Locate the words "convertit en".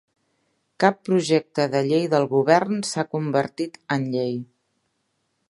3.13-4.09